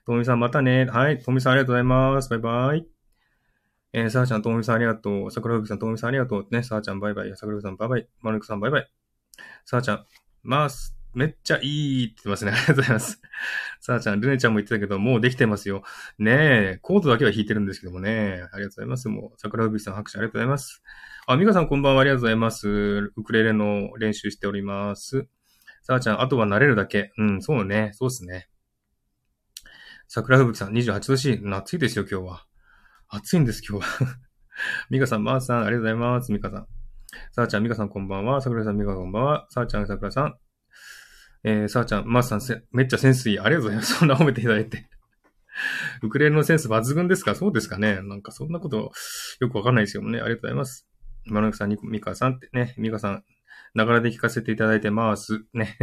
[0.05, 0.85] ともみさん、またね。
[0.85, 2.29] はい、ともみさんありがとうございます。
[2.29, 2.94] バイバイ。
[3.97, 5.31] えー、さあちゃん、ともみさんありがとう。
[5.31, 6.47] 桜吹さん、ともみさんありがとう。
[6.51, 7.31] ね、さあちゃん、バイバイ。
[7.37, 8.09] 桜吹さん、バイバイ。
[8.19, 8.91] マルクさん、バイバイ。
[9.63, 10.05] さあちゃん、
[10.43, 10.69] まあ、
[11.13, 12.51] めっちゃいいって言ってますね。
[12.51, 13.21] ありがとうございます。
[13.79, 15.81] さあちゃん、ルネちゃんも言ってたけど、もうできてますよ。
[16.19, 18.41] ねえ、コードだけは弾いてるんですけどもね。
[18.51, 19.07] ありがとうございます。
[19.07, 20.83] もう、桜吹さん拍手ありがとうございます。
[21.25, 22.01] あ、ミカさんこんばんは。
[22.01, 22.67] ありがとうございます。
[23.15, 25.25] ウクレレの練習しております。
[25.83, 27.13] さあちゃん、あとは慣れるだけ。
[27.17, 27.91] うん、そうね。
[27.93, 28.49] そうっすね。
[30.09, 32.45] 桜吹雪さん、28度し、暑いですよ、今日は。
[33.15, 34.17] 暑いんです、今日は。
[34.89, 36.31] ミカさん、マーさん、ありがとうございます。
[36.31, 36.67] ミカさん。
[37.31, 38.41] さあちゃん、ミカさんこんばんは。
[38.41, 39.47] 桜さん、ミカさんこんばんは。
[39.49, 40.35] さあちゃん、桜さん。
[41.43, 43.39] えー、さあちゃん、マーさん、めっちゃセンスいい。
[43.39, 43.93] ありがとうございます。
[43.95, 44.89] そんな褒めていただいて。
[46.03, 47.35] ウクレレのセンス抜群ですか？
[47.35, 48.91] そうですかねなんかそんなこと
[49.39, 50.19] よくわかんないですよね。
[50.19, 50.87] ありがとうございます。
[51.25, 53.23] マナクさん、ミカさんってね、ミカさん、
[53.73, 55.45] ながらで聞かせていただいてます。
[55.53, 55.77] ね。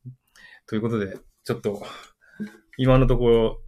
[0.66, 1.84] ということで、ちょっと、
[2.76, 3.65] 今のところ、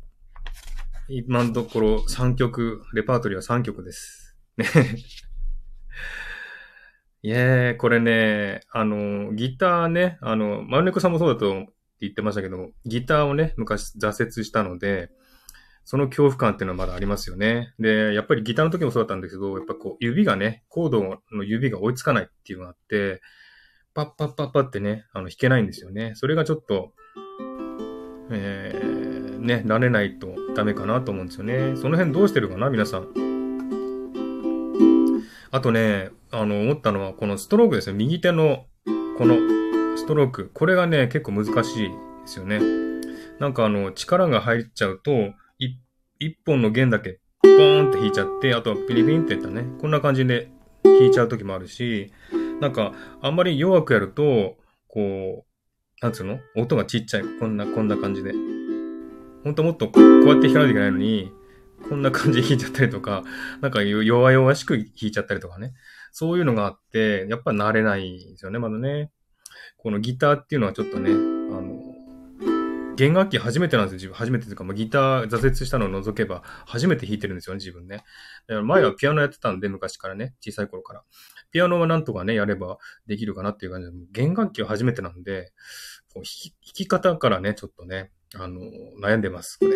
[1.11, 4.37] 今のところ3曲、レパートリーは3曲です。
[4.59, 4.67] ね。
[7.23, 11.67] いえ、これね、あの、ギターね、あの、マルネコさんもそうだと
[12.01, 15.11] 言ってましたけど、ギターをね、昔挫折したので、
[15.85, 17.73] その恐怖感っていうのはまだありますよね。
[17.79, 23.23] で、やっぱりギターの時もそうだったんだけど、やっぱこう、指がね、コードの指が追いつかないっていうのがあって、
[23.95, 26.13] パッパッパッパってね、あの、弾けないんですよね。
[26.17, 26.93] それがちょっと、
[28.31, 31.77] えー、ね、慣れないとダメかなと思うんですよね。
[31.77, 33.07] その辺どうしてるかな、皆さん。
[35.53, 37.97] あとね、あの、思ったのは、このストロークですね。
[37.97, 38.67] 右手の、
[39.19, 39.37] この、
[39.97, 40.51] ストローク。
[40.53, 41.95] これがね、結構難しいで
[42.27, 42.61] すよね。
[43.39, 45.33] なんかあの、力が入っちゃうと、
[46.19, 49.65] 一本の弦だけ、ボーンって弾いちゃって、あとはピリピンっていったね。
[49.81, 50.51] こんな感じで
[50.83, 52.13] 弾いちゃう時もあるし、
[52.61, 52.93] なんか、
[53.23, 54.57] あんまり弱くやると、
[54.89, 56.41] こう、なんつうの？
[56.57, 57.23] 音がちっちゃい。
[57.39, 58.33] こんな、こんな感じで。
[59.45, 61.33] ほんともっとこうやって弾かないといけないのに、
[61.89, 63.25] こんな感じで弾いちゃったりとか、
[63.61, 65.75] なんか弱々しく弾いちゃったりとかね。
[66.11, 69.13] そういうのがあって、やっぱ慣れないんですよね、まだね。
[69.77, 71.89] このギターっていうのはちょっとね、あの、
[72.97, 74.15] 弦楽器初めてなんですよ、自分。
[74.15, 77.99] 初めてというか、まあ、ギター挫折したのを除けば、初めて弾いてるんですよね、自分ね。
[77.99, 78.05] だか
[78.55, 81.05] ら前はピアノやってたんで、昔からね、小さい頃から。
[81.53, 85.53] ピアノはなんとかね、やればできるかなっていう感じで、弦楽器は初めてなんで、
[86.13, 88.61] こう弾き弾き方からね、ちょっとね、あの、
[89.01, 89.73] 悩んでます、これ。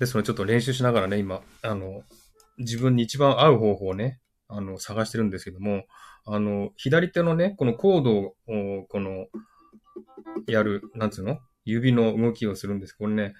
[0.00, 2.02] ですので、ちょっと練習しながらね、今、あの、
[2.58, 5.84] 自分に一番合う方法をね、あの、探してるんですけども、
[6.26, 8.34] あの、左手のね、このコードを、
[8.88, 9.26] この、
[10.48, 11.38] やる、なんつうの？
[11.64, 12.92] 指の動きをするんです。
[12.92, 13.34] これね、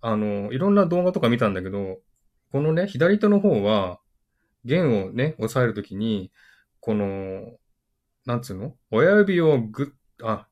[0.00, 1.98] あの、いろんな動画とか見たんだけど、
[2.52, 4.00] このね、左手の方は、
[4.64, 6.32] 弦をね、押さえるときに、
[6.80, 7.58] この、
[8.24, 8.76] なんつうの？
[8.90, 9.86] 親指をぐっ、
[10.22, 10.48] あ、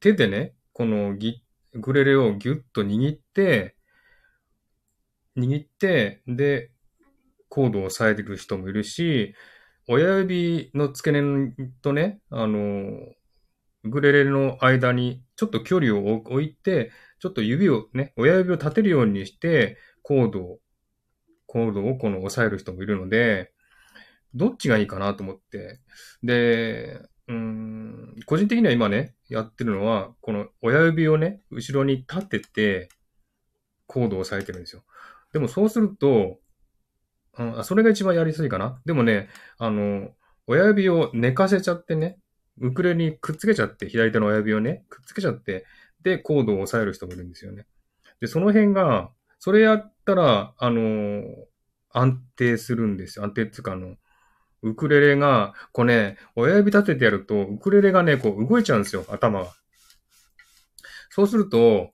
[0.00, 1.42] 手でね、このギ、
[1.74, 3.76] グレレをギュッと握って、
[5.36, 6.70] 握って、で、
[7.48, 9.34] コードを押さえてる人もいるし、
[9.88, 13.14] 親指の付け根とね、あの、
[13.84, 20.58] グレレの間にちょっと距離を置いて、ちょっと指をね、親指を立てるようにして、コードを、
[21.46, 23.52] コードをこの押さえる人もいるので、
[24.34, 25.80] どっちがいいかなと思って。
[26.22, 27.00] で、
[27.30, 32.88] うん、個人的には今ね、やってるのは、この親指をね、後ろに立てて、
[33.86, 34.82] コードを押さえてるんですよ。
[35.32, 36.40] でもそうすると、
[37.38, 38.80] うん、それが一番やりやすいかな？
[38.84, 39.28] でもね、
[39.58, 40.10] あの、
[40.48, 42.18] 親指を寝かせちゃってね、
[42.58, 45.64] ウクレレにくっつけちゃって、左手の親指をね、くっつけちゃって、
[46.02, 47.66] で、コードを押さえる人もいるんですよね。
[48.20, 51.22] で、その辺が、それやったら、あの
[51.92, 53.24] 安定するんですよ。
[53.24, 53.94] 安定っていうか、あの、
[54.62, 59.52] ウクレレが、こうね、親指立ててやると、ウクレレがね、こう動いちゃうんですよ、頭が。
[61.10, 61.90] そうすると、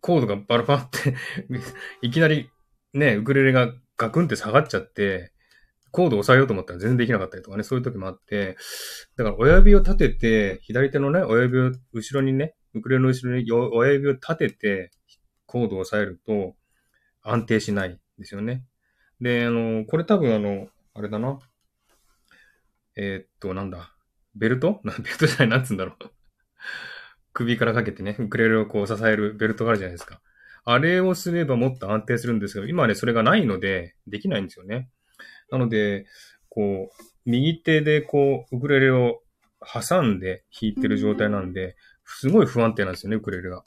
[0.00, 1.14] コードがバラバラって
[2.02, 2.50] いきなり
[2.94, 5.32] ね、ウクレレがガクンって下がっちゃって、
[5.92, 8.56] コードを押さえようと思ったら全然できなかったりとかね、そういう時もあって、
[9.16, 14.90] だから親指を立てて、左手のね、親指を後ろにね、ウクレレの後ろに親指を立てて、
[15.46, 16.54] コードを押さえると
[17.22, 18.64] 安定しないですよね。
[19.20, 21.40] で、あの、これ多分あの、あれだな。
[22.96, 23.94] えー、っと、なんだ？
[24.34, 24.80] ベルト？
[24.84, 26.10] ベルトじゃない、なんつうんだろう。
[27.32, 30.20] 首からかけてね、ウクレレをこう支えるベルトがあるじゃないですか。
[30.64, 34.90] あれをすればもっと安定するんですけど、今はね、それがないので、できないんですよね。
[35.50, 36.06] なので、
[36.48, 39.22] こう、右手でこう、ウクレレを
[39.60, 43.64] 挟んで弾いてる状態なんで、すごい不安定なんですよね、ウクレレが。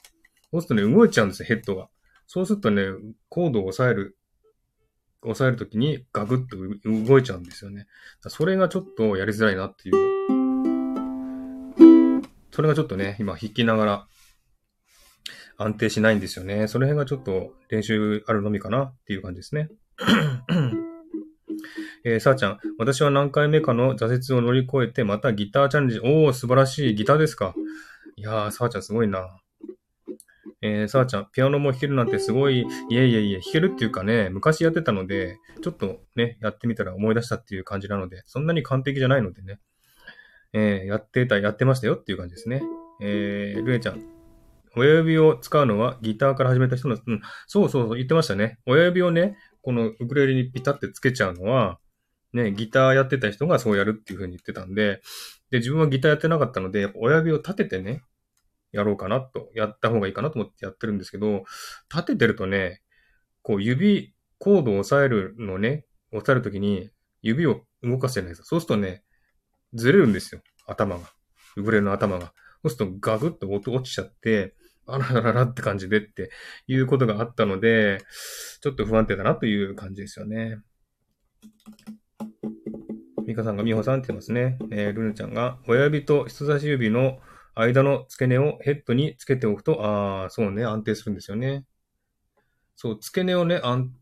[0.50, 1.88] そうするとね、動いちゃうんですよ、ヘッドが。
[2.26, 2.84] そうするとね、
[3.28, 4.16] コードを押さえる、
[5.24, 6.56] 押さえるときにガクッと
[7.06, 7.86] 動いちゃうんですよね。
[8.28, 10.14] それがちょっとやりづらいなっていう。
[12.50, 14.06] それがちょっとね、今弾きながら
[15.56, 16.68] 安定しないんですよね。
[16.68, 19.68] その辺がちょっと練習あるのみかなっていう感じですね。
[22.04, 26.00] えー、さあちゃん、私は何回目かの挫折を乗り越えて、またギターチャレンジ。
[26.00, 26.94] おー、素晴らしい。
[26.94, 27.54] ギターですか。
[28.16, 29.38] いやー、さあちゃんすごいな。
[30.66, 39.60] えー、さあちゃん、ピアノも弾けるなんてすごい、いえいえいえ、弾けるっていうかね、昔やってたので、ちょっとね、やってみたら思い出したっていう感じなので、そんなに完璧じゃないのでね、
[40.54, 42.62] えー、やってた、やってましたよっていう感じですね。
[43.02, 44.02] えー、ルエちゃん、
[44.74, 48.58] 親指を使うのはギターから始めた人の、うん、そうそうそう、言ってましたね。
[48.64, 51.78] 親指をね、このウクレレにピタってつけちゃうのは、
[52.32, 55.02] ね、ギターやってた人がそうやるっていう風に言ってたんで、
[55.50, 58.00] で、自分はギターやってなかったので、親指を立ててね、
[58.74, 61.44] やろうかなと、やった方がいいかなと思ってやってるんですけど、
[61.92, 62.82] 立ててるとね、
[63.42, 66.90] こう指、コードを押さえるのね、押さえるときに
[67.22, 68.42] 指を動かせないです。
[68.42, 69.04] そうするとね、
[69.74, 70.42] ずれるんですよ。
[70.66, 71.04] 頭が。
[71.56, 72.32] ウクレレの頭が。
[72.62, 74.54] そうするとガグッと音落ちちゃって、
[74.86, 76.30] あらららって感じでって
[76.66, 78.00] いうことがあったので、
[78.60, 80.58] ちょっと不安定だなという感じですよね。
[83.26, 84.58] ミカさんがミホさんって言ってますね。
[84.70, 87.18] えー、ルヌちゃんが親指と人差し指の
[87.54, 91.64] 間の付け根をヘッドにつけておくと、ああ、そうね、安定するんですよね。
[92.76, 93.92] そう、付け根をね、あん、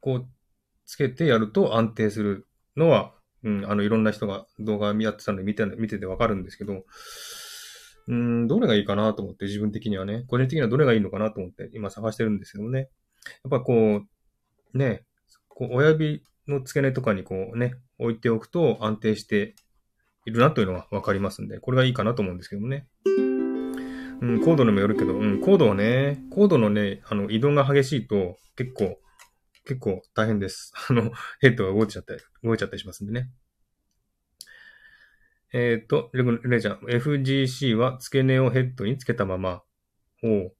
[0.00, 0.28] こう、
[0.86, 2.46] つけてやると安定する
[2.76, 6.84] のは、うん、あの、いろんな人が動画やってたので見て、見ててわかるんですけど、
[8.08, 12.88] うん、どれがいいかなと思って、自分的にはね、個人的にはどれがいいのかなと思って今探してるんですけどね。
[13.44, 14.02] やっぱこ
[14.74, 15.04] う、ね、
[15.48, 19.54] こう親指の付け根とかにこうね、置いておくと安定して
[20.26, 22.86] いるなというのがわかりますんで、これがいいかなと思うんですけどもね。
[24.22, 28.98] うん、コードにもよるけど、うん、コードはね、コードのね、あの、移動が激しいと、結構、
[29.64, 30.72] 結構大変です。
[30.88, 31.10] あの、
[31.40, 33.30] ヘッドが動いちゃったり、動いちゃったりしますんでね。
[35.52, 39.62] えっ、ー、と、レレちゃん、FGC は付け根をヘッドにつけたまま。
[40.22, 40.52] お。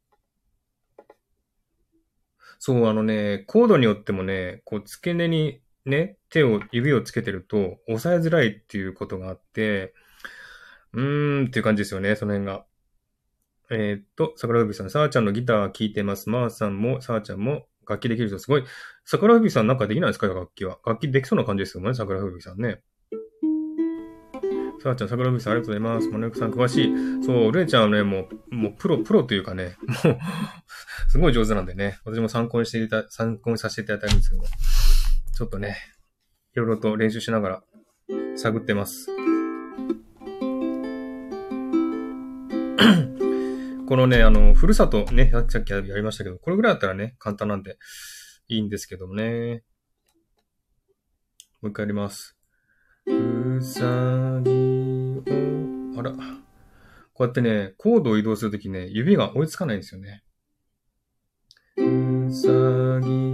[2.59, 9.95] そう、あのね、コードによってもね、こう、付け根にね、手を、指をつけてると、押さえづらいっていうことがあって、
[10.93, 12.65] うーんっていう感じですよね、その辺が。
[13.71, 16.29] えー、っと、桜吹さん、さあちゃんのギター聴いてます。
[16.29, 18.65] まー、さんも、さあちゃんも楽器できる人すごい。
[19.05, 20.79] 桜吹さんなんかできないですか楽器は。
[20.85, 22.83] 楽器できそうな感じですよね、桜吹さんね。
[24.83, 26.09] さあちゃん、桜吹さんありがとうございます。
[26.09, 27.25] まなゆくさん詳しい。
[27.25, 30.19] そう、れいちゃんはね、もう、もうプロ、プロというかね、もう
[31.09, 34.49] すごい上手なんでね、私も参考にしていた、参考にさせていただいたんですけども、
[35.41, 35.79] ちょっとね、
[36.53, 37.63] いろいろと練習しながら
[38.37, 39.07] 探ってます。
[43.89, 47.79] このね、あの、ふるさとね、さっきやりましたけど、これぐらいだったらね、簡単なんで
[48.49, 49.65] いいんですけどもね。
[51.63, 52.37] もう一回やります。
[53.07, 55.23] うさぎを、
[55.99, 56.13] あら。
[57.15, 60.23] こうやってね、コードを移動するときね、指が追いつかないんですよね。
[61.79, 63.30] うさぎ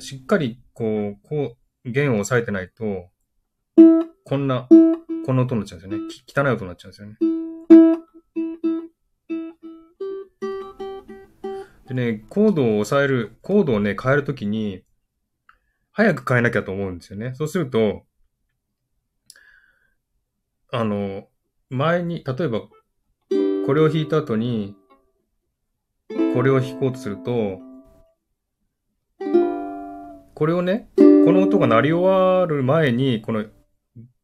[0.00, 3.10] しっかりこう、こう、弦を押さえてないと、
[4.24, 4.66] こんな、
[5.26, 6.46] この音になっちゃうんですよね。
[6.46, 7.16] 汚い音になっちゃうんですよね。
[11.88, 14.84] でね、コードを押さえる、コードをね、変えるときに、
[15.90, 17.34] 早く変えなきゃと思うんですよね。
[17.34, 18.04] そうすると、
[20.70, 21.26] あの、
[21.68, 22.60] 前に、例えば、
[23.66, 24.76] これを弾いた後に、
[26.32, 27.58] これを弾こうとすると、
[30.40, 33.44] これをね、この音が鳴り終わる前に、この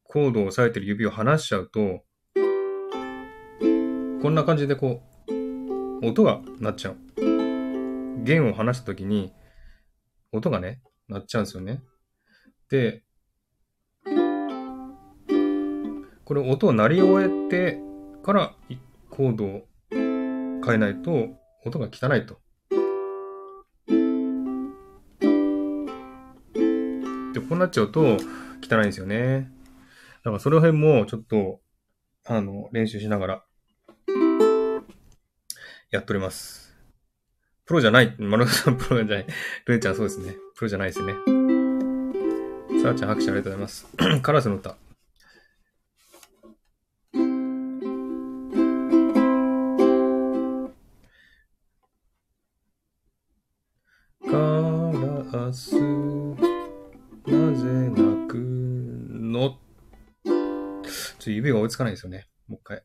[0.02, 2.04] コードを押さえてる指を離しちゃうと、
[4.22, 6.96] こんな感じでこう、音が鳴っちゃう。
[8.24, 9.34] 弦を離した時に、
[10.32, 11.82] 音がね、鳴っちゃうんですよね。
[12.70, 13.02] で、
[16.24, 17.78] これ音を鳴り終えて
[18.22, 18.56] から
[19.10, 21.28] コードを変えないと
[21.66, 22.45] 音が汚いと。
[27.36, 29.50] で、こうなっちゃうと汚いんですよね。
[30.24, 31.60] だからその辺もちょっと、
[32.24, 33.44] あの、練習しながら、
[35.90, 36.74] やっております。
[37.66, 39.26] プロじゃない、丸ルさんプロじゃない。
[39.66, 40.34] ルーちゃんそうですね。
[40.54, 41.12] プロじゃないですね。
[42.82, 43.86] さあちゃん拍手ありがとうございます。
[44.22, 44.76] カラスの歌。
[61.26, 62.26] と指が追いつかないですよね。
[62.48, 62.82] もう一回。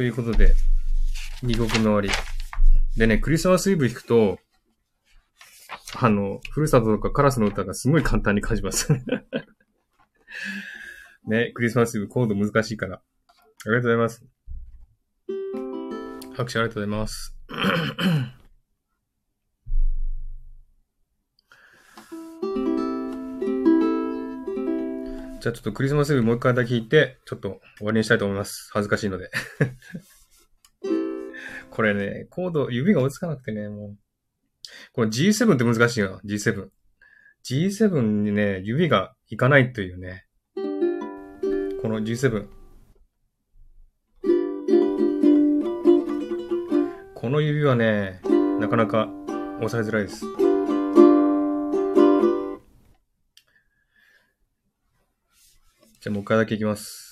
[0.00, 0.54] ということで、
[1.42, 2.08] 二国の終わり。
[2.96, 4.38] でね、クリスマスイブ弾くと、
[5.94, 8.90] あの、ふるさととかカラスの歌がすごい簡単に感じます。
[11.28, 12.96] ね、クリスマスイブコード難しいから。
[12.96, 13.02] あ
[13.66, 14.24] りがとうございます。
[16.34, 17.36] 拍手ありがとうございます。
[25.40, 28.68] じゃあちょっとクリスマスイブもう一回だけ弾いて、ちょっと終わりにしたいと思います。
[28.72, 29.30] 恥ずかしいので。
[31.70, 33.96] これね、コード、指が追いつかなくてね、もう。
[34.92, 36.68] この G7 って難しいよ、G7。
[37.42, 40.26] G7 にね、指がいかないというね。
[41.80, 42.46] この G7。
[47.14, 48.20] この指はね、
[48.60, 49.08] なかなか
[49.62, 50.26] 押さえづらいです。
[56.00, 57.09] じゃあもう一回だけいきます。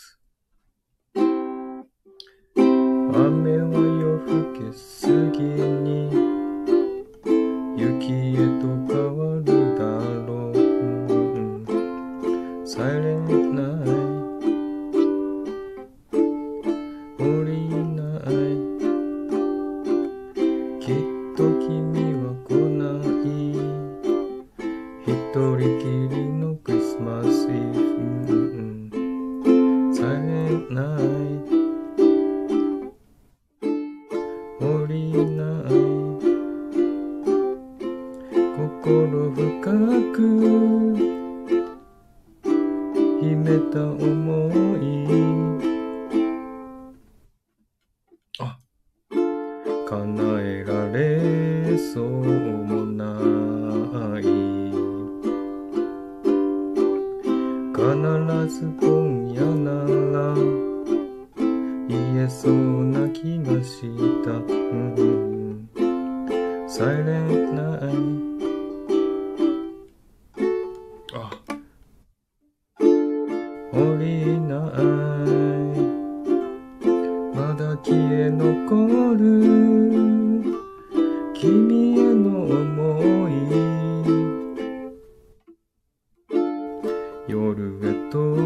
[87.28, 88.36] 夜へと降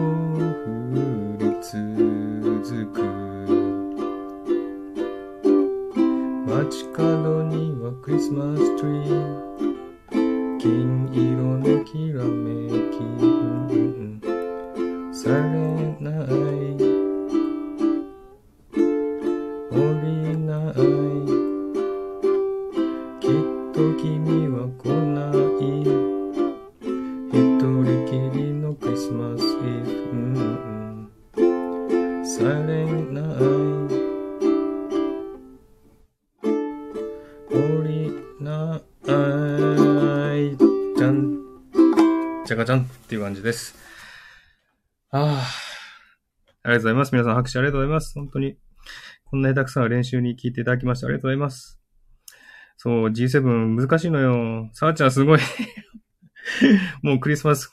[1.39, 2.99] り続く。
[6.49, 9.16] 街角にはクリスマスツリー。
[10.59, 12.99] 金色のきらめき。
[15.12, 15.35] され
[16.01, 16.61] ない
[43.43, 43.74] じです。
[45.11, 45.72] ああ。
[46.64, 47.12] ありがとうございます。
[47.12, 48.14] 皆さん拍手ありがとうございます。
[48.14, 48.57] 本当に。
[49.24, 51.80] こんなにたくさん練習に聞いていただきましてありがとうございます。
[52.76, 54.70] そう、G7 難しいのよ。
[54.72, 55.40] さあちゃんすごい。
[57.03, 57.72] もうクリスマス、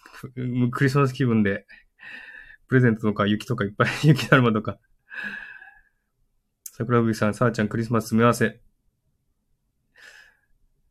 [0.71, 1.65] クリスマス気分で、
[2.67, 4.79] プレゼントとか雪とかいっぱい、 雪だるまとか。
[6.71, 8.59] 桜吹さん、さあちゃんクリスマス詰め合わせ。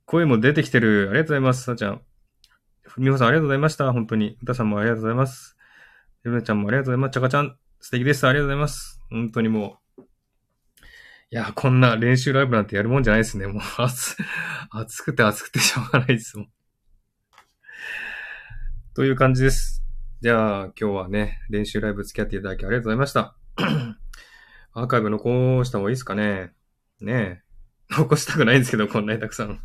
[0.05, 1.09] 声も出てきてる。
[1.11, 2.03] ありがとうございます、さあちゃん。
[2.99, 3.93] みほさんありがとうございました。
[3.93, 4.37] 本当に。
[4.43, 5.57] うたさんもありがとうございます。
[6.25, 7.13] ゆめちゃんもありがとうございます。
[7.13, 8.27] ちゃかちゃん、素敵です。
[8.27, 9.01] ありがとうございます。
[9.11, 10.03] 本当にもう。
[10.03, 10.05] い
[11.31, 13.47] や、こんな練習ライブなんてやるもんじゃないですね。
[13.47, 14.17] もう、暑、
[14.71, 16.49] 暑くて暑くてしょうがないですもん。
[18.95, 19.85] という感じです。
[20.21, 23.37] じゃあ、今日はね、練習ライブ付き合っていただきありがとうございました。
[24.73, 26.53] アーカイブ残した方がいいですかね
[27.01, 27.43] ね
[27.91, 27.95] え。
[27.95, 29.61] 残したくないんですけど、こんなにたくさん。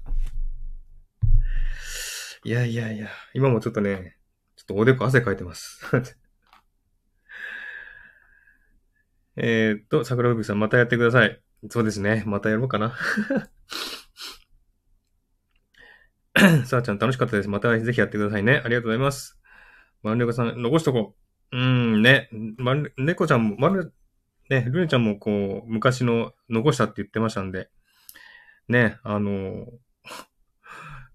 [2.45, 4.17] いやいやいや、今もちょっとね、
[4.57, 5.79] ちょっとおでこ汗かいてます。
[9.37, 11.41] えっと、桜吹雪さんまたやってください。
[11.69, 12.23] そうですね。
[12.25, 12.97] またやろうかな。
[16.65, 17.49] さあちゃん楽しかったです。
[17.49, 18.61] またぜひやってくださいね。
[18.63, 19.39] ありがとうございます。
[20.01, 21.15] まんねこさん、残しとこ
[21.53, 21.57] う。
[21.57, 22.29] うーん、ね。
[22.57, 23.93] まん、猫ちゃんも、まる、
[24.49, 27.69] ね、ルネちゃんもこう、昔の残したって言ってましたんで、
[28.67, 29.67] ね、あの、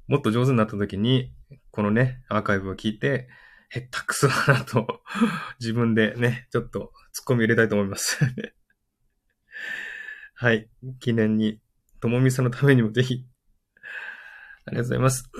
[0.08, 1.32] もっと上手になった時に、
[1.70, 3.28] このね、アーカイブを聞いて、
[3.70, 5.02] へったくそだなと、
[5.60, 8.18] 自分でね、ちょっと突っ込み入れたいと思います。
[10.34, 10.70] はい。
[11.00, 11.60] 記念に、
[12.00, 13.26] ともみさんのためにもぜひ、
[14.64, 15.30] ありがとうございます。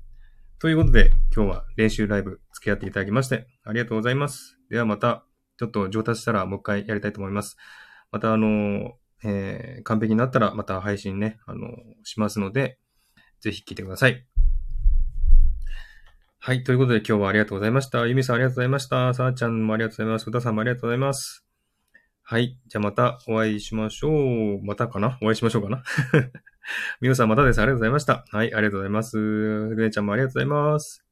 [0.60, 4.58] ということで、今日は練習ライブ付き合っていただきまして、ありがとうございます。
[4.70, 5.26] ではまた、
[5.58, 7.58] ちょっと上達したらもう一回やりたいと思います。
[8.10, 11.68] またあの、えー、完璧になったらまた配信ね、あの、
[12.04, 12.78] しますので、
[13.46, 14.26] ぜひ聞いてください。
[16.38, 16.64] はい。
[16.64, 18.04] ということで今日はありがとうございました。
[18.08, 19.14] ゆみさんありがとうございました。
[19.14, 20.28] さあちゃんもありがとうございます。
[20.28, 21.44] うたさんもありがとうございます。
[22.24, 22.58] はい。
[22.66, 24.64] じゃあまたお会いしましょう。
[24.64, 25.16] またかな？
[25.22, 25.84] お会いしましょうかな？
[27.00, 27.60] みおさんまたです。
[27.60, 28.24] ありがとうございました。
[28.32, 28.52] はい。
[28.52, 29.16] ありがとうございます。
[29.16, 31.04] ぐねちゃんもありがとうございます。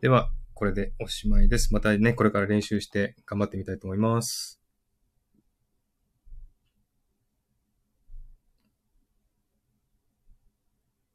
[0.00, 1.72] では、これでおしまいです。
[1.72, 4.63] またね、これから練習して頑張ってみたいと思います。